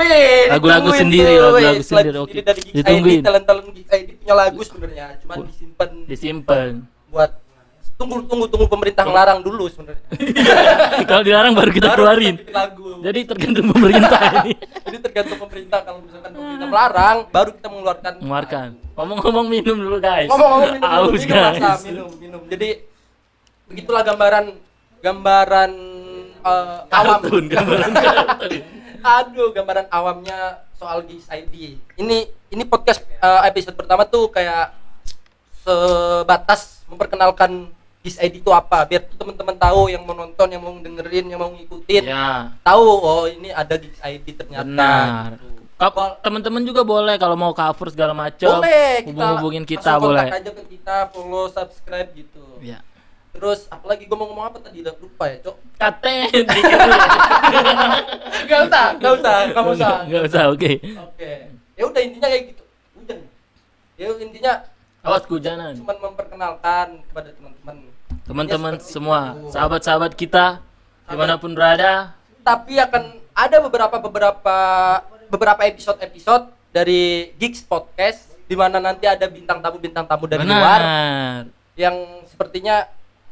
Lagu-lagu 0.50 0.90
sendiri, 0.94 1.38
lagu-lagu 1.38 1.82
sendiri, 1.84 2.18
oke. 2.18 2.38
dari 2.42 2.60
Geeks 2.62 2.76
Ditungguin. 2.82 3.22
Talent-talent 3.22 3.68
ID 3.70 4.08
punya 4.18 4.34
lagu 4.34 4.60
sebenarnya, 4.66 5.06
cuma 5.22 5.34
disimpan 5.46 5.88
Disimpan. 6.10 6.70
buat 7.14 7.30
tunggu 8.04 8.20
tunggu 8.28 8.46
tunggu 8.46 8.66
pemerintah 8.68 9.02
ngelarang 9.08 9.40
dulu 9.40 9.64
sebenarnya. 9.72 10.04
Kalau 11.08 11.22
dilarang 11.24 11.56
baru 11.56 11.70
kita 11.72 11.88
Baru 11.88 11.96
keluarin. 12.04 12.36
lagu. 12.52 13.00
Jadi 13.00 13.20
tergantung 13.24 13.66
pemerintah 13.72 14.20
ini. 14.44 14.52
Jadi 14.84 14.98
tergantung 15.00 15.38
pemerintah 15.40 15.78
kalau 15.80 15.98
misalkan 16.04 16.30
pemerintah 16.32 16.68
melarang, 16.68 17.16
baru 17.28 17.50
kita 17.56 17.68
mengeluarkan. 17.68 18.12
Mengeluarkan. 18.20 18.68
Ngomong-ngomong 18.94 19.46
minum 19.48 19.76
dulu 19.76 19.96
guys. 19.98 20.28
Ngomong-ngomong 20.28 20.70
minum, 20.72 20.84
minum, 20.84 21.04
Aus, 21.08 21.12
minum, 21.16 21.32
guys. 21.32 21.60
Masa, 21.60 21.84
minum, 21.84 22.08
minum. 22.16 22.40
Jadi 22.46 22.68
begitulah 23.64 24.02
gambaran 24.04 24.44
gambaran 25.00 25.70
eh, 26.44 26.78
awam. 26.92 27.20
Kartun, 27.24 27.44
gambaran 27.48 27.90
kartun. 28.04 28.52
Aduh, 29.04 29.48
gambaran 29.52 29.86
awamnya 29.88 30.64
soal 30.76 31.04
GIS 31.04 31.28
ID. 31.28 31.76
Ini 31.96 32.18
ini 32.52 32.62
podcast 32.64 33.04
eh, 33.04 33.40
episode 33.48 33.76
pertama 33.76 34.08
tuh 34.08 34.28
kayak 34.28 34.72
sebatas 35.60 36.84
memperkenalkan 36.86 37.68
ID 38.06 38.34
itu 38.38 38.52
apa, 38.52 38.84
biar 38.84 39.00
tuh 39.02 39.16
teman-teman 39.16 39.56
tahu 39.56 39.88
yang 39.88 40.04
mau 40.04 40.12
nonton, 40.12 40.44
yang 40.46 40.60
mau 40.60 40.76
dengerin, 40.76 41.24
yang 41.24 41.40
mau 41.40 41.48
ngikutin, 41.48 42.02
Ya, 42.04 42.52
tahu 42.60 42.84
oh 42.84 43.24
ini 43.24 43.48
ada 43.48 43.74
GIS 43.74 43.96
ID 43.98 44.26
ternyata. 44.34 44.60
benar. 44.62 45.30
gitu. 45.32 45.48
Kap- 45.74 46.20
Teman-teman 46.20 46.62
juga 46.62 46.82
boleh 46.82 47.16
kalau 47.16 47.32
mau 47.32 47.50
cover 47.50 47.88
segala 47.88 48.12
macam. 48.12 48.60
Boleh, 48.60 49.00
kita 49.00 49.08
hubung-hubungin 49.08 49.64
kita 49.64 49.80
langsung 49.90 50.12
kontak 50.12 50.20
boleh. 50.22 50.36
aja 50.36 50.50
ke 50.52 50.62
kita, 50.70 50.96
follow, 51.10 51.44
subscribe 51.48 52.08
gitu. 52.12 52.44
Ya. 52.60 52.84
Terus 53.32 53.66
apalagi 53.66 54.04
gue 54.04 54.14
mau 54.14 54.28
ngomong 54.28 54.46
apa 54.46 54.58
tadi 54.60 54.78
udah 54.78 54.94
lupa 54.94 55.24
ya, 55.26 55.36
Cok. 55.42 55.56
Katen. 55.74 56.44
Gak 58.44 58.60
usah, 58.62 58.86
gak 58.94 59.12
usah, 59.16 59.36
gak 59.48 59.64
usah. 59.66 59.94
Nggak 60.04 60.22
usah, 60.24 60.42
oke. 60.46 60.70
Oke. 61.08 61.32
Ya 61.72 61.84
udah 61.84 62.00
intinya 62.00 62.28
kayak 62.28 62.44
gitu. 62.52 62.62
Udah. 62.94 63.18
Ya 63.94 64.06
intinya 64.14 64.52
Awas 65.00 65.24
kehujanan. 65.24 65.74
cuma 65.74 65.92
memperkenalkan 65.96 67.02
kepada 67.04 67.28
teman-teman. 67.32 67.76
Teman-teman 68.24 68.80
semua, 68.80 69.36
sahabat-sahabat 69.48 70.16
kita 70.16 70.64
di 71.04 71.14
mana 71.14 71.36
pun 71.36 71.52
berada, 71.52 72.16
Tapi 72.40 72.76
akan 72.76 73.02
ada 73.30 73.56
beberapa 73.60 73.96
beberapa 74.00 74.56
beberapa 75.28 75.60
episode-episode 75.62 76.48
dari 76.70 77.32
Geeks 77.36 77.64
Podcast 77.64 78.32
di 78.44 78.52
mana 78.52 78.76
nanti 78.76 79.04
ada 79.04 79.24
bintang 79.24 79.60
tamu 79.60 79.76
bintang 79.76 80.04
tamu 80.04 80.24
dari 80.24 80.40
luar 80.42 80.80
benar. 80.80 81.40
yang 81.74 81.96
sepertinya 82.24 82.84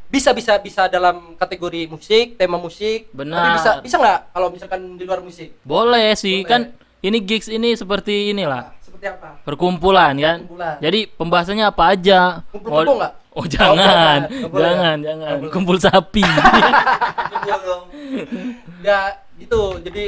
bisa 0.09 0.33
bisa 0.33 0.57
bisa 0.57 0.89
dalam 0.89 1.37
kategori 1.37 1.89
musik, 1.89 2.37
tema 2.37 2.57
musik. 2.57 3.09
Tapi 3.09 3.17
Benar. 3.19 3.57
bisa 3.57 3.71
bisa 3.81 3.97
nggak 3.97 4.21
kalau 4.29 4.49
misalkan 4.49 4.81
di 4.93 5.05
luar 5.05 5.21
musik? 5.21 5.57
Boleh 5.63 6.13
sih 6.13 6.41
Boleh. 6.41 6.49
kan 6.49 6.61
ini 7.01 7.19
gigs 7.19 7.49
ini 7.49 7.73
seperti 7.73 8.29
inilah 8.29 8.77
Seperti 8.79 9.09
apa? 9.09 9.41
perkumpulan 9.41 10.13
kan. 10.15 10.45
Perkumpulan. 10.45 10.77
Jadi 10.81 11.01
pembahasannya 11.09 11.65
apa 11.65 11.83
aja? 11.89 12.21
Kumpul 12.53 12.85
kebo 12.85 12.93
nggak? 13.01 13.13
Oh 13.33 13.47
jangan, 13.47 14.29
boleh. 14.47 14.61
jangan, 14.61 14.95
Nggak 14.95 15.09
jangan. 15.09 15.35
boleh. 15.39 15.51
Kumpul 15.51 15.77
sapi. 15.79 16.21
ya 18.83 19.01
gitu 19.35 19.81
jadi 19.81 20.05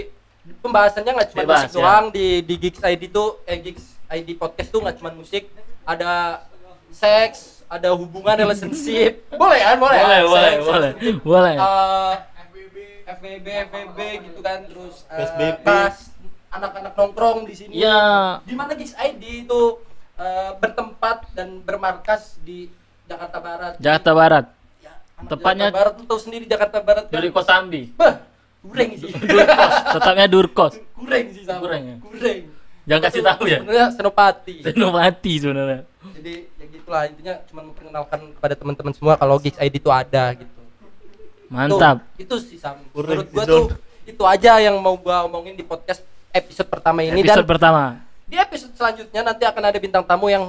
pembahasannya 0.61 1.11
nggak 1.11 1.28
cuma 1.31 1.40
Bebas, 1.43 1.59
musik 1.59 1.71
ya. 1.71 1.75
doang 1.75 2.04
di 2.11 2.26
di 2.43 2.54
gigs 2.59 2.81
ID 2.81 3.02
tuh 3.09 3.40
eh 3.45 3.59
gigs 3.59 3.85
ID 4.07 4.37
podcast 4.37 4.69
tuh 4.69 4.81
nggak 4.81 4.97
cuma 5.00 5.11
musik 5.11 5.49
ada 5.83 6.43
seks 6.90 7.64
ada 7.66 7.90
hubungan 7.93 8.37
relationship 8.37 9.25
boleh 9.40 9.59
kan 9.59 9.76
boleh 9.78 9.99
boleh, 9.99 10.21
kan? 10.21 10.25
boleh, 10.25 10.50
Seks, 10.50 10.62
boleh, 10.62 10.90
relationship. 10.93 11.16
boleh. 11.25 11.54
Eh, 11.57 12.14
FBB 13.07 13.47
FBB 13.64 13.99
gitu 14.23 14.40
kan 14.40 14.59
terus 14.64 14.95
eh, 15.07 15.19
PSBB. 15.19 15.62
pas 15.62 15.95
anak-anak 16.50 16.93
nongkrong 16.95 17.38
di 17.45 17.54
sini 17.54 17.73
Ya. 17.75 18.38
di 18.43 18.52
mana 18.52 18.73
gigs 18.73 18.95
ID 18.95 19.49
itu 19.49 19.62
eh, 20.14 20.50
bertempat 20.54 21.33
dan 21.33 21.59
bermarkas 21.61 22.37
di 22.40 22.69
Jakarta 23.05 23.39
Barat 23.39 23.73
Jakarta 23.77 24.11
Barat. 24.13 24.45
ya, 24.81 24.93
Tepatnya- 25.25 25.69
Jakarta 25.69 25.79
Barat 25.79 25.93
tuh 25.95 26.05
tahu 26.07 26.21
sendiri 26.21 26.45
Jakarta 26.45 26.79
Barat 26.81 27.05
kan 27.07 27.13
Dari 27.13 27.29
Kosambi. 27.29 27.83
Bah, 27.95 28.15
kurang 28.61 28.91
sih. 28.95 29.11
Durkos, 29.31 29.75
tetapnya 29.91 30.27
Durkos. 30.27 30.75
kurang 30.95 31.25
sih 31.31 31.43
sama. 31.43 31.61
Kurang 31.61 31.83
ya? 31.83 31.97
Kurang. 32.01 32.41
Jangan 32.85 33.03
kasih 33.03 33.23
tahu 33.23 33.43
ya. 33.47 33.59
Sebenarnya 33.59 33.87
senopati. 33.91 34.55
Senopati 34.63 35.33
sebenarnya. 35.39 35.81
Jadi 36.15 36.33
ya 36.55 36.65
gitulah 36.69 37.03
intinya 37.07 37.35
cuma 37.47 37.61
memperkenalkan 37.63 38.21
kepada 38.35 38.55
teman-teman 38.55 38.93
semua 38.93 39.15
kalau 39.15 39.37
Gigs 39.39 39.57
ID 39.57 39.75
itu 39.75 39.89
ada 39.89 40.25
gitu. 40.35 40.53
Mantap. 41.47 42.01
Tuh, 42.11 42.21
itu 42.21 42.35
sih 42.43 42.59
Sam. 42.59 42.81
Menurut 42.91 43.29
gua 43.31 43.45
tuh 43.45 43.65
itu 44.05 44.23
aja 44.23 44.61
yang 44.61 44.77
mau 44.79 44.93
gua 44.95 45.25
omongin 45.25 45.53
di 45.53 45.63
podcast 45.63 46.05
episode 46.29 46.67
pertama 46.67 47.01
ini 47.01 47.21
Episode 47.21 47.41
dan 47.41 47.47
pertama. 47.47 47.83
di 48.25 48.37
episode 48.37 48.73
selanjutnya 48.75 49.21
nanti 49.23 49.45
akan 49.45 49.63
ada 49.63 49.79
bintang 49.79 50.03
tamu 50.03 50.27
yang 50.27 50.45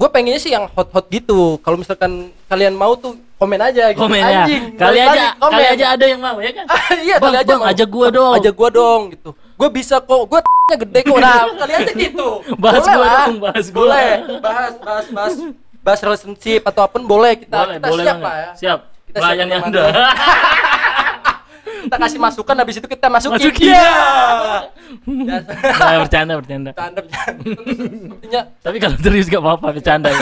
gue 0.00 0.08
pengennya 0.08 0.40
sih 0.40 0.48
yang 0.48 0.64
hot-hot 0.66 1.06
gitu. 1.08 1.60
Kalau 1.60 1.76
misalkan 1.76 2.12
kalian 2.46 2.72
mau 2.72 2.96
tuh 2.96 3.20
komen 3.36 3.60
aja 3.60 3.92
gitu. 3.92 4.00
Komen 4.00 4.16
ya. 4.16 4.42
Anjing, 4.42 4.62
Kali 4.74 4.96
aja, 4.98 5.36
komen. 5.36 5.52
kali 5.52 5.64
aja 5.70 5.84
ada 5.92 6.04
yang 6.06 6.20
mau 6.20 6.38
ya 6.38 6.50
kan? 6.50 6.64
iya 7.04 7.16
Bang, 7.16 7.28
kali 7.28 7.36
aja 7.38 7.46
bang, 7.46 7.60
mau. 7.60 7.68
ajak 7.68 7.88
gua 7.90 8.06
dong. 8.08 8.32
ajak 8.34 8.54
gua 8.54 8.68
dong 8.70 9.00
gitu 9.10 9.30
gue 9.36 9.68
bisa 9.70 10.00
kok 10.00 10.24
gue 10.24 10.40
nya 10.40 10.76
gede 10.78 11.00
kok 11.04 11.18
nah 11.18 11.44
kalian 11.60 11.78
aja 11.82 11.92
gitu 11.94 12.28
Bahas 12.56 12.80
Boleh 12.80 12.96
gua 12.96 13.04
lah. 13.04 13.12
dong, 13.20 13.36
bahas 13.38 13.66
gua. 13.68 13.76
boleh 13.76 14.10
bahas 14.40 14.72
bahas 14.80 15.06
bahas 15.12 15.34
bahas 15.78 16.00
relationship 16.00 16.60
atau 16.64 16.80
apa 16.80 16.92
pun 16.92 17.04
boleh 17.04 17.32
kita 17.36 17.56
boleh, 17.58 17.76
kita 17.76 17.86
boleh 17.86 18.00
siap 18.02 18.16
banget. 18.16 18.24
lah 18.24 18.36
ya 18.38 18.50
Siap. 18.56 18.78
Kita 19.04 19.16
siap 19.16 19.26
Melayani 19.26 19.50
menemani. 19.50 19.68
Anda. 19.68 19.84
kita 21.82 21.96
kasih 21.98 22.18
masukan 22.18 22.56
habis 22.56 22.76
itu 22.76 22.86
kita 22.86 23.06
masukin 23.06 23.36
Masukin. 23.40 23.68
Iya. 23.68 23.94
Ya, 25.06 25.38
Nah, 25.78 26.00
bercanda, 26.00 26.32
bercanda. 26.34 26.70
tanda 26.72 27.00
sepertinya 27.00 28.42
Tapi 28.58 28.76
kalau 28.76 28.96
serius 28.96 29.26
gak 29.26 29.38
apa-apa 29.38 29.66
bercanda 29.72 30.08
ya. 30.08 30.20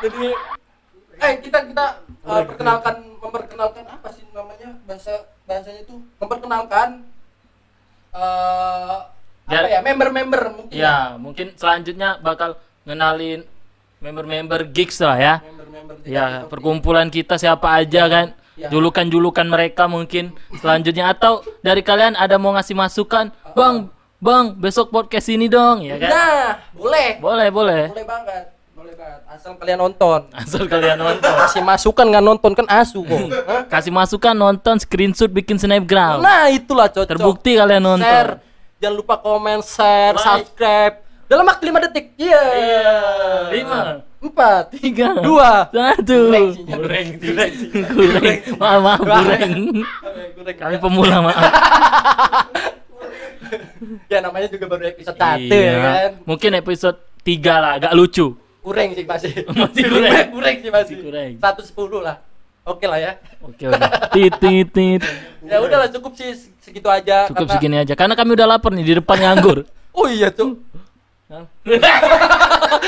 jadi 0.00 0.26
eh 1.22 1.32
kita 1.38 1.58
kita 1.64 1.84
uh, 2.24 2.42
perkenalkan 2.44 2.94
memperkenalkan 3.16 3.84
apa 3.86 4.08
sih 4.10 4.26
namanya 4.32 4.74
bahasa 4.82 5.12
bahasanya 5.44 5.80
itu 5.82 5.94
memperkenalkan 6.18 6.88
eh 8.12 8.96
apa 9.42 9.68
Ya. 9.68 9.78
ya 9.78 9.80
member-member 9.82 10.42
mungkin 10.54 10.72
Ya, 10.72 10.96
mungkin 11.18 11.52
selanjutnya 11.54 12.16
bakal 12.18 12.56
ngenalin 12.84 13.42
member-member 13.98 14.64
gigs 14.66 14.98
lah 14.98 15.18
ya. 15.18 15.34
Ya, 16.02 16.44
perkumpulan 16.46 17.08
kita 17.08 17.36
siapa 17.36 17.74
aja 17.74 18.06
kan. 18.06 18.26
Ya. 18.52 18.68
Julukan-julukan 18.68 19.44
mereka 19.44 19.86
mungkin 19.86 20.30
selanjutnya 20.54 21.08
atau 21.08 21.40
dari 21.60 21.80
kalian 21.80 22.12
ada 22.14 22.36
mau 22.36 22.52
ngasih 22.52 22.74
masukan, 22.74 23.32
"Bang, 23.52 23.88
Bang, 24.18 24.54
besok 24.54 24.88
podcast 24.88 25.26
ini 25.26 25.48
dong." 25.48 25.80
Ya 25.80 25.96
kan? 25.96 26.10
nah 26.10 26.44
boleh 26.70 27.16
Boleh, 27.18 27.48
boleh. 27.48 27.82
boleh 27.88 28.04
banget 28.04 28.44
boleh 28.72 28.94
banget 28.94 29.20
asal 29.26 29.56
kalian 29.56 29.78
nonton 29.80 30.20
Asal 30.32 30.66
kalian 30.66 30.94
nonton. 30.96 31.32
kasih 31.38 31.62
masukan 31.62 32.04
nggak 32.04 32.24
nonton 32.24 32.50
kan 32.52 32.66
asu 32.68 33.00
kok? 33.00 33.18
Kasih 33.72 33.88
masukan 33.90 34.34
nonton, 34.34 34.76
screenshot, 34.76 35.26
bikin 35.28 35.56
snapgram. 35.56 36.20
nah 36.20 36.46
itulah 36.46 36.86
cocok 36.86 37.08
Terbukti 37.08 37.56
kalian 37.56 37.80
nonton. 37.80 38.04
share 38.04 38.36
jangan 38.76 38.94
lupa 38.94 39.14
komen 39.16 39.58
share 39.58 40.12
Like. 40.12 40.24
subscribe 40.44 40.94
dalam 41.24 41.42
waktu 41.42 41.64
5 41.64 41.78
detik 41.80 42.06
iya 42.16 42.44
Lima. 43.50 44.04
Empat 44.22 44.64
Tiga. 44.74 45.18
dua 45.18 45.66
Satu. 45.68 46.30
Goreng 46.30 46.48
sih. 46.54 46.64
Goreng. 46.64 47.06
Goreng. 47.90 48.38
Maaf, 48.54 48.78
maaf, 48.80 49.00
goreng. 49.02 49.50
Kami 50.54 50.76
pemula, 50.78 51.16
maaf. 51.20 51.42
ya 54.06 54.18
namanya 54.20 54.46
juga 54.46 54.64
baru 54.66 54.84
episode 54.88 55.16
satu 55.16 55.42
ya 55.44 55.60
Iya. 55.60 55.72
kan 55.76 56.10
Mungkin 56.24 56.50
episode 56.54 56.96
3 57.20 57.28
lah, 57.54 57.72
agak 57.76 57.92
lucu. 57.92 58.32
kurang 58.60 58.94
sih 58.94 59.02
masih 59.02 59.32
Masih 59.58 59.82
kurang. 59.84 60.12
kurang 60.30 60.56
sih 60.56 60.70
masih 60.70 60.94
Kurang. 61.02 61.30
satu 61.36 61.60
sepuluh 61.60 62.00
lah 62.00 62.22
oke 62.62 62.86
lah 62.86 62.94
ya 62.96 63.12
Oke, 63.42 63.66
udah. 63.66 64.06
Tit, 64.08 64.32
tit, 64.38 64.66
tit. 64.70 65.02
ya 65.42 65.58
udahlah 65.58 65.90
cukup 65.90 66.14
sih 66.14 66.30
segitu 66.56 66.86
aja 66.86 67.26
Cukup 67.26 67.44
karena- 67.44 67.52
segini 67.52 67.76
aja. 67.76 67.92
Karena 67.92 68.14
kami 68.14 68.30
udah 68.32 68.46
lapar 68.48 68.70
nih 68.70 68.86
di 68.86 68.94
depan 68.96 69.18
nganggur. 69.18 69.66
oh 69.98 70.06
iya 70.06 70.30
tuh 70.30 70.62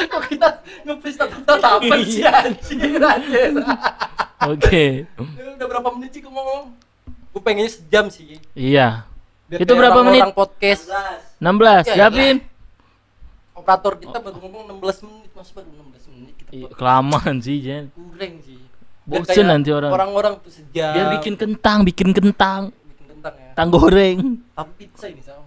kok 0.04 0.22
kita 0.26 0.48
nge-freeze 0.82 1.16
tatapan 1.42 1.98
sih 2.02 2.22
anjir 2.22 3.00
anjir 3.00 3.52
Oke. 4.44 5.08
Ya 5.32 5.48
udah 5.54 5.66
berapa 5.66 5.88
menit 5.90 6.10
sih 6.12 6.20
kamu 6.20 6.34
ngomong 6.34 6.62
gue 7.30 7.40
pengennya 7.40 7.72
sejam 7.72 8.04
sih 8.06 8.36
Iya. 8.52 9.08
Biar 9.46 9.58
Itu 9.58 9.72
berapa 9.72 10.00
menit? 10.02 10.20
orang 10.22 10.34
podcast 10.34 10.88
16. 11.36 11.84
Ya, 11.86 12.08
Siapin. 12.08 12.36
operator 13.54 13.96
kita 13.96 14.18
baru 14.18 14.36
ngomong 14.38 14.62
16 14.76 15.06
menit 15.06 15.30
mas 15.32 15.48
baru 15.48 15.68
16 15.70 16.12
menit 16.12 16.34
kita 16.36 16.50
Iya, 16.50 16.66
Kelamaan 16.70 17.36
sih, 17.38 17.56
Jen. 17.58 17.84
kurang 17.90 18.34
sih 18.40 18.60
Bosen 19.04 19.46
nanti 19.46 19.68
orang. 19.68 19.90
orang-orang 19.90 20.34
sejam 20.46 20.92
Biar 20.92 21.06
bikin 21.14 21.34
kentang, 21.34 21.78
bikin 21.82 22.10
kentang. 22.10 22.72
bikin 22.84 23.06
kentang 23.10 23.34
ya 23.34 23.52
Tang 23.54 23.68
goreng. 23.70 24.40
tapi 24.50 24.72
pizza 24.78 25.06
ini 25.06 25.20
sama 25.20 25.43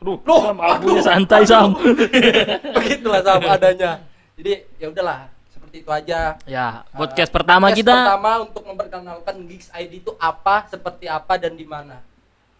Aduh, 0.00 0.16
malah 0.50 0.80
punya 0.80 1.02
santai, 1.02 1.44
Sam. 1.44 1.76
begitulah 2.76 3.20
sama 3.20 3.48
adanya 3.52 4.00
jadi 4.32 4.64
ya 4.76 4.88
udahlah 4.88 5.28
seperti 5.46 5.76
itu 5.78 5.90
aja 5.90 6.40
Ya, 6.42 6.88
podcast 6.90 7.28
pertama 7.28 7.68
Podcast 7.68 7.78
kita. 7.78 7.92
pertama 7.94 8.30
untuk 8.40 8.62
memperkenalkan 8.64 9.34
Gigs 9.44 9.68
ID 9.70 10.00
itu 10.00 10.12
apa 10.16 10.64
seperti 10.66 11.04
apa 11.04 11.36
dan 11.36 11.52
di 11.52 11.64
mana 11.64 12.00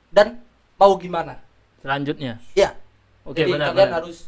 dan 0.08 0.36
mau 0.76 0.92
gimana 0.94 1.40
Selanjutnya. 1.80 2.36
ya 2.52 2.76
Oke, 3.22 3.40
jadi 3.40 3.52
benar, 3.52 3.72
kalian 3.72 3.88
benar. 3.88 3.98
harus 3.98 4.18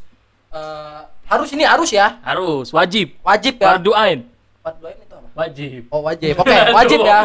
eh, 0.48 1.00
harus 1.26 1.48
ini 1.50 1.64
harus 1.64 1.90
ya 1.90 2.16
Harus, 2.22 2.72
wajib. 2.72 3.12
wajib 3.20 3.54
ya 3.56 3.76
Fardu 3.76 3.92
ain. 3.92 4.18
Fardu 4.58 4.84
ain 4.84 4.96
itu 4.98 5.12
apa 5.12 5.28
Wajib. 5.34 5.80
oh 5.88 6.00
wajib 6.00 6.32
oke 6.38 6.56
wajib 6.72 6.98
ya 7.02 7.18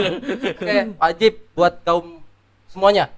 oke 0.58 0.76
wajib 0.96 1.32
buat 1.52 1.74
kaum 1.82 2.22
semuanya 2.66 3.10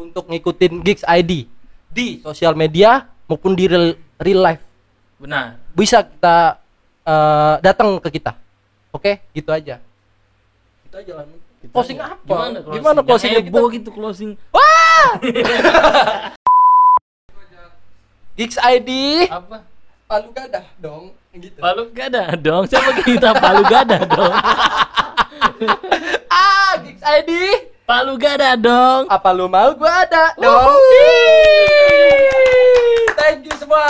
untuk 0.00 0.24
ngikutin 0.32 0.80
Gigs 0.80 1.04
ID 1.04 1.44
di 1.92 2.24
sosial 2.24 2.56
media 2.56 3.04
maupun 3.28 3.52
di 3.52 3.68
real, 3.68 3.92
real 4.16 4.40
life. 4.40 4.64
Benar. 5.20 5.60
bisa 5.76 6.00
kita 6.00 6.56
eh, 7.04 7.54
datang 7.60 8.00
ke 8.00 8.08
kita. 8.08 8.32
Oke? 8.88 9.20
Gitu 9.36 9.52
aja. 9.52 9.76
Itu 10.88 10.96
aja 10.96 11.12
lah 11.20 11.26
closing 11.68 12.00
apa? 12.00 12.16
Gimana 12.24 12.58
closing? 12.64 12.80
gimana 12.80 13.00
heboh 13.44 13.68
kita 13.68 13.76
gitu 13.76 13.90
closing. 13.92 14.32
Gigs 18.40 18.56
ID 18.56 18.90
Apa? 19.28 19.64
Palu 20.08 20.32
Gadah 20.32 20.64
dong 20.80 21.12
gitu. 21.38 21.58
Palu 21.62 21.84
gada 21.94 22.34
dong. 22.34 22.66
Siapa 22.66 22.90
kita 23.06 23.30
palu 23.38 23.62
gada 23.66 23.98
dong? 24.02 24.34
ah, 26.30 26.72
Gigs 26.82 27.02
ID. 27.02 27.30
Palu 27.86 28.14
gada 28.18 28.54
dong. 28.58 29.06
Apa 29.10 29.30
lu 29.34 29.46
mau 29.50 29.74
gua 29.74 30.06
ada 30.06 30.34
dong. 30.38 30.78
Thank 33.18 33.46
you 33.46 33.54
semua. 33.58 33.86